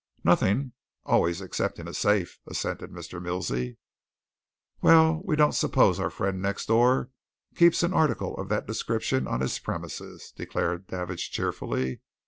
"Nothing! 0.23 0.73
always 1.05 1.43
excepting 1.43 1.87
a 1.87 1.93
safe," 1.93 2.39
assented 2.47 2.89
Mr. 2.89 3.21
Milsey. 3.21 3.77
"Well, 4.81 5.21
we 5.25 5.35
don't 5.35 5.51
suppose 5.53 5.99
our 5.99 6.09
friend 6.09 6.41
next 6.41 6.65
door 6.65 7.11
keeps 7.55 7.83
an 7.83 7.93
article 7.93 8.35
of 8.37 8.49
that 8.49 8.65
description 8.65 9.27
on 9.27 9.41
his 9.41 9.59
premises," 9.59 10.33
said 10.35 10.87
Davidge 10.87 11.29
cheerfully. 11.29 12.01